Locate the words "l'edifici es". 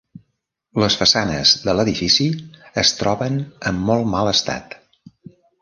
1.79-2.97